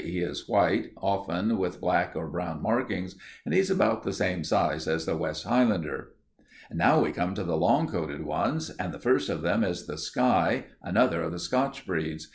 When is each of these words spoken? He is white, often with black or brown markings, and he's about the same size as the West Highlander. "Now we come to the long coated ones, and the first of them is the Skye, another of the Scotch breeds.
He 0.03 0.17
is 0.21 0.49
white, 0.49 0.93
often 0.97 1.59
with 1.59 1.79
black 1.79 2.13
or 2.15 2.27
brown 2.27 2.63
markings, 2.63 3.13
and 3.45 3.53
he's 3.53 3.69
about 3.69 4.01
the 4.01 4.11
same 4.11 4.43
size 4.43 4.87
as 4.87 5.05
the 5.05 5.15
West 5.15 5.43
Highlander. 5.43 6.13
"Now 6.73 6.99
we 7.03 7.11
come 7.11 7.35
to 7.35 7.43
the 7.43 7.55
long 7.55 7.87
coated 7.87 8.25
ones, 8.25 8.71
and 8.71 8.91
the 8.95 8.99
first 8.99 9.29
of 9.29 9.43
them 9.43 9.63
is 9.63 9.85
the 9.85 9.99
Skye, 9.99 10.65
another 10.81 11.21
of 11.21 11.31
the 11.33 11.37
Scotch 11.37 11.85
breeds. 11.85 12.29